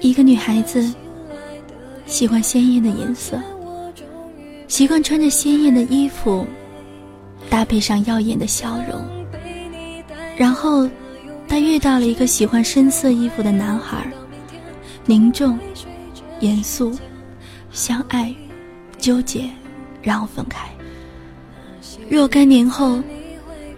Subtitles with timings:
[0.00, 0.92] 一个女孩子
[2.06, 3.40] 喜欢鲜艳的颜色，
[4.68, 6.46] 习惯穿着鲜艳的衣服，
[7.50, 9.02] 搭配上耀眼的笑容。
[10.36, 10.88] 然后，
[11.48, 14.08] 她遇到了一个喜欢深色衣服的男孩，
[15.04, 15.58] 凝重、
[16.38, 16.96] 严肃、
[17.72, 18.32] 相爱、
[18.98, 19.50] 纠结，
[20.00, 20.68] 然后分开。
[22.08, 23.02] 若干年后，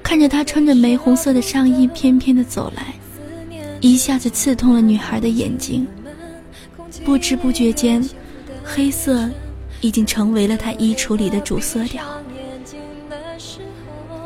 [0.02, 2.94] 看着他穿着玫红色的上衣翩翩的走来，
[3.80, 5.86] 一下子刺痛了女孩的眼睛。
[7.04, 8.02] 不知不觉间，
[8.64, 9.28] 黑色
[9.80, 12.04] 已经成为了他衣橱里的主色调。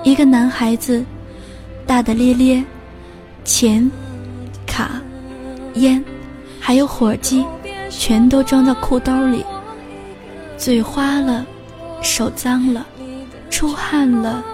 [0.02, 1.04] 一个男孩子，
[1.86, 2.64] 大大咧咧，
[3.44, 3.90] 钱、
[4.66, 5.00] 卡、
[5.74, 6.04] 烟，
[6.60, 7.44] 还有火机，
[7.88, 9.44] 全都装到裤兜里。
[10.56, 11.46] 嘴花了，
[12.02, 12.86] 手脏了。
[13.50, 14.44] 出汗了，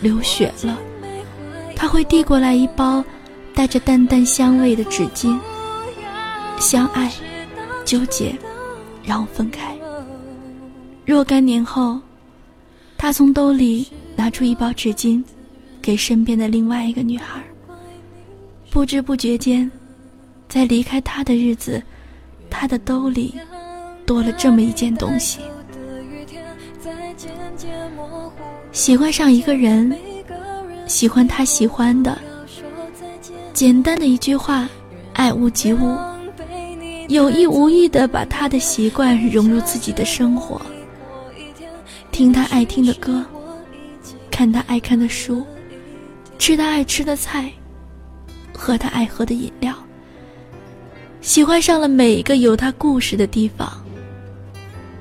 [0.00, 0.78] 流血了，
[1.74, 3.04] 他会递过来一包
[3.52, 5.36] 带着淡淡香味的纸巾。
[6.60, 7.10] 相爱，
[7.84, 8.34] 纠结，
[9.02, 9.76] 然后分开。
[11.04, 12.00] 若干年后，
[12.96, 15.22] 他从兜里拿出一包纸巾，
[15.82, 17.42] 给身边的另外一个女孩。
[18.70, 19.70] 不知不觉间，
[20.48, 21.82] 在离开他的日子，
[22.50, 23.34] 他的兜里
[24.06, 25.40] 多了这么一件东西。
[28.72, 29.96] 喜欢上一个人，
[30.86, 32.18] 喜欢他喜欢的，
[33.52, 34.68] 简单的一句话，
[35.12, 35.96] 爱屋及乌，
[37.08, 40.60] 有意无意的把他的习惯融入自己的生活，
[42.10, 43.24] 听他爱听的歌，
[44.30, 45.44] 看他爱看的书，
[46.38, 47.52] 吃他爱吃的菜，
[48.56, 49.74] 喝他爱喝的饮料，
[51.20, 53.70] 喜欢上了每一个有他故事的地方，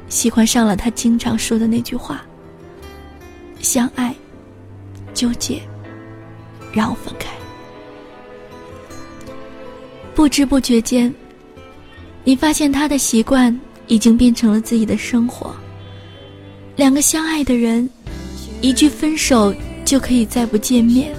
[0.10, 2.22] 喜欢上了他经常说的那句话。
[3.60, 4.14] 相爱，
[5.14, 5.62] 纠结，
[6.74, 7.30] 然后分开。
[10.14, 11.14] 不知不觉间，
[12.24, 13.58] 你发现他的习惯
[13.88, 15.56] 已经变成了自己的生活。
[16.76, 17.90] 两个相爱的人，
[18.62, 19.54] 一句分手
[19.84, 21.14] 就可以再不见面。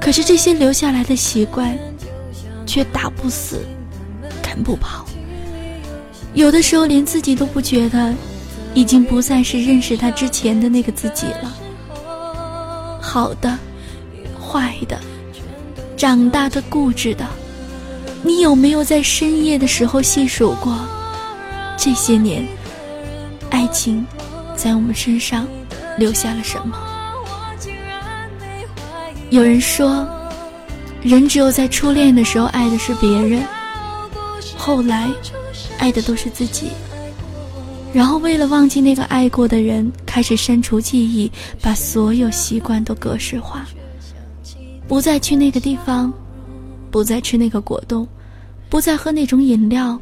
[0.00, 1.76] 可是这些留下来的习惯，
[2.66, 3.60] 却打不死，
[4.42, 5.04] 赶不跑。
[6.34, 8.14] 有的时候连自己都不觉得。
[8.74, 11.56] 已经不再是认识他之前的那个自己了。
[13.00, 13.58] 好的，
[14.38, 15.00] 坏的，
[15.96, 17.26] 长大的、固执的，
[18.26, 20.76] 你有没有在深夜的时候细数过？
[21.78, 22.44] 这些年，
[23.50, 24.04] 爱情
[24.56, 25.46] 在我们身上
[25.96, 26.76] 留下了什么？
[29.30, 30.04] 有人说，
[31.02, 33.44] 人只有在初恋的时候爱的是别人，
[34.56, 35.08] 后来
[35.78, 36.72] 爱的都是自己。
[37.92, 41.30] 然后，为了忘记那个爱过的人，开始删除记忆，
[41.62, 43.64] 把所有习惯都格式化，
[44.88, 46.12] 不再去那个地方，
[46.90, 48.06] 不再吃那个果冻，
[48.68, 49.98] 不再喝那种饮料，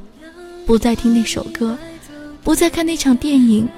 [0.67, 1.77] 不再听那首歌，
[2.43, 3.69] 不再看那场电影，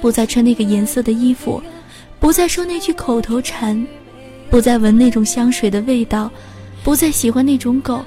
[0.00, 1.62] 不再穿那个颜色的衣服，
[2.18, 3.86] 不再说那句口头禅，
[4.50, 6.30] 不再闻那种香水的味道，
[6.82, 8.04] 不再喜欢那种狗，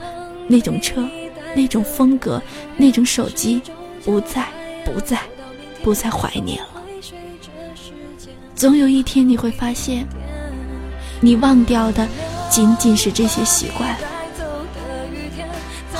[0.48, 1.08] 那种车，
[1.56, 2.42] 那种风格，
[2.78, 3.62] 那种手机，
[4.04, 4.46] 不再。
[4.86, 5.20] 不再，
[5.84, 6.82] 不再怀念了。
[8.56, 10.08] 总有一天你会发现，
[11.22, 12.08] 你忘掉的
[12.50, 13.96] 仅仅是这些习惯。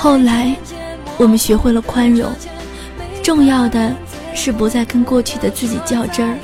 [0.02, 0.56] 后来，
[1.18, 2.32] 我们学会了宽容，
[3.22, 3.94] 重要的
[4.34, 6.38] 是不再跟过去的自己较真儿。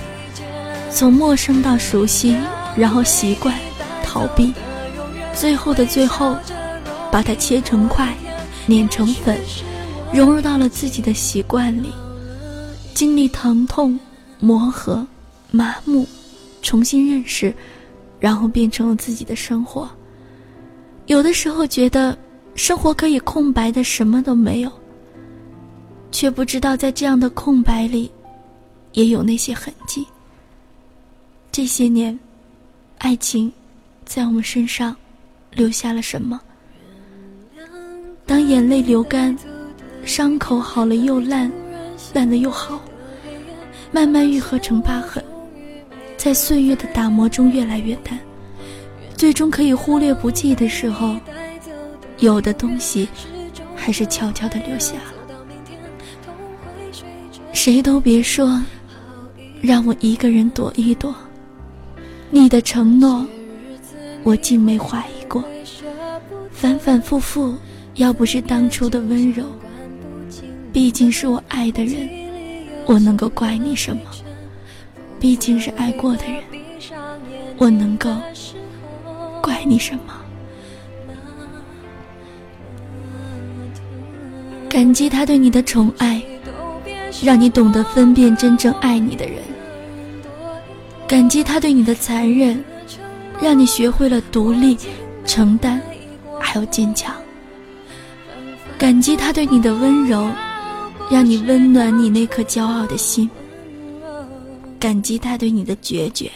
[0.91, 2.37] 从陌生到熟悉，
[2.77, 3.59] 然后习惯，
[4.05, 4.53] 逃避，
[5.33, 6.37] 最后的最后，
[7.11, 8.15] 把它切成块，
[8.67, 9.41] 碾成粉，
[10.13, 11.91] 融入到了自己的习惯里。
[12.93, 13.99] 经历疼痛、
[14.39, 15.07] 磨合、
[15.51, 16.07] 麻木，
[16.61, 17.55] 重新认识，
[18.21, 19.89] 然后变成了自己的生活。
[21.07, 22.15] 有的时候觉得
[22.57, 24.73] 生活可以空白的什么都没有，
[26.11, 28.11] 却不知道在这样的空白里，
[28.93, 30.05] 也有那些痕迹。
[31.53, 32.19] 这些年，
[32.99, 33.53] 爱情
[34.07, 34.97] 在我们身上
[35.53, 36.41] 留下了什么？
[38.25, 39.37] 当眼泪流干，
[40.05, 41.53] 伤口好了又烂。
[42.15, 42.81] 烂的又好，
[43.93, 45.23] 慢慢愈合成疤痕，
[46.17, 48.19] 在岁月的打磨中越来越淡，
[49.17, 51.17] 最终可以忽略不计的时候，
[52.19, 53.09] 有的东西
[53.75, 55.15] 还是悄悄的留下了。
[57.53, 58.63] 谁都别说，
[59.61, 61.15] 让我一个人躲一躲。
[62.31, 63.27] 你的承诺，
[64.23, 65.45] 我竟没怀疑过。
[66.51, 67.55] 反反复复，
[67.95, 69.45] 要不是当初的温柔。
[70.73, 72.09] 毕竟是我爱的人，
[72.87, 74.03] 我能够怪你什么？
[75.19, 76.43] 毕竟是爱过的人，
[77.57, 78.11] 我能够
[79.43, 80.16] 怪你什么？
[84.77, 86.23] 感激他对你的宠爱，
[87.23, 89.39] 让你懂得分辨真正爱你的人；
[91.09, 92.63] 感激他对你的残忍，
[93.41, 94.77] 让你学会了独立、
[95.25, 95.81] 承担，
[96.39, 97.15] 还有坚强；
[98.77, 100.31] 感激他对你的温柔，
[101.11, 103.27] 让你温暖你那颗骄傲的心；
[104.79, 106.31] 感激他对你的决绝，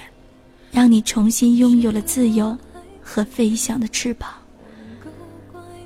[0.72, 2.56] 让你重新拥有了自由
[3.02, 4.30] 和飞翔的翅膀；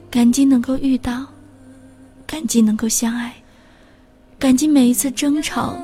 [0.09, 1.27] 感激能够遇到。
[2.27, 3.33] 感激能够相爱，
[4.39, 5.77] 感激每一次争吵，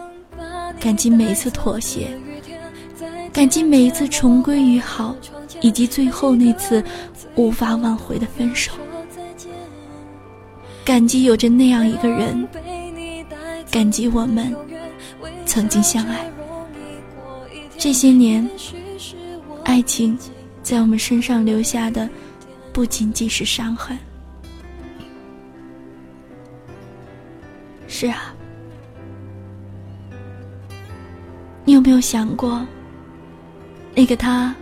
[0.81, 2.09] 感激每一次妥协，
[3.33, 5.15] 感激每一次重归于好，
[5.61, 6.83] 以及最后那次
[7.37, 8.73] 无法挽回的分手。
[10.85, 12.49] 感激有着那样一个人，
[13.71, 14.55] 感激我们
[15.47, 16.29] 曾经相爱。
[17.79, 18.49] 这些年，
[19.65, 20.19] 爱情
[20.63, 22.09] 在我们身上留下的
[22.73, 23.97] 不仅仅是伤痕。
[27.93, 28.33] 是啊，
[31.65, 32.65] 你有没有想过，
[33.97, 34.55] 那个他，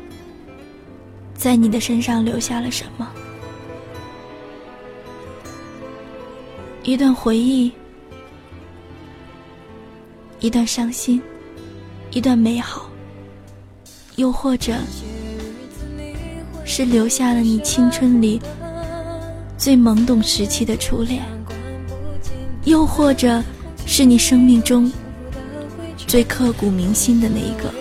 [1.35, 3.07] 在你的身上留下了什么？
[6.83, 7.71] 一段回忆，
[10.41, 11.23] 一段伤心，
[12.11, 12.91] 一段美好，
[14.17, 14.73] 又或者
[16.65, 18.41] 是留下了你青春里
[19.59, 21.23] 最懵懂时期的初恋。
[22.65, 23.43] 又或者，
[23.87, 24.93] 是你生命中
[25.97, 27.73] 最刻骨铭心的那一个。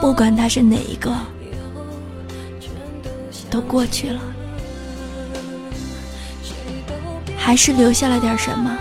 [0.00, 1.10] 不管他是哪一个，
[3.48, 4.20] 都过去了，
[7.38, 8.76] 还是留下了点什么。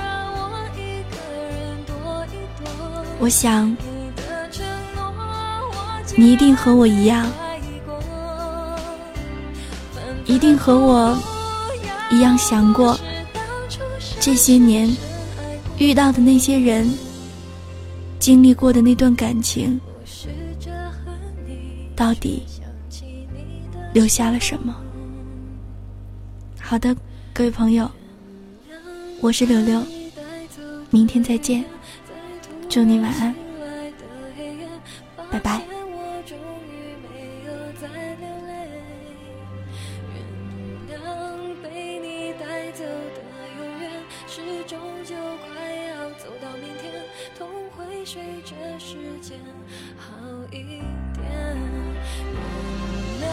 [3.20, 3.74] 我想，
[6.18, 7.26] 你一定和我一样，
[10.26, 11.18] 一定和我。
[12.14, 12.96] 一样想过，
[14.20, 14.88] 这些年
[15.80, 16.88] 遇到的那些人，
[18.20, 19.82] 经历过的那段感情，
[21.96, 22.44] 到底
[23.94, 24.76] 留下了什么？
[26.62, 26.96] 好的，
[27.34, 27.90] 各位朋友，
[29.20, 29.82] 我是柳柳，
[30.92, 31.66] 明天再见，
[32.70, 33.34] 祝你晚安，
[35.32, 35.63] 拜拜。
[48.06, 49.40] 随着时间
[49.98, 50.12] 好
[50.52, 50.84] 一点，
[51.24, 51.56] 原
[53.22, 53.24] 谅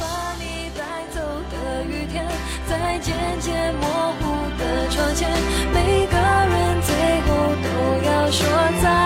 [0.00, 0.80] 把你带
[1.12, 1.20] 走
[1.52, 2.26] 的雨天，
[2.66, 3.86] 在渐渐模
[4.18, 5.30] 糊的窗前，
[5.74, 7.28] 每个人最后
[7.62, 7.66] 都
[8.08, 8.48] 要说
[8.82, 9.05] 再。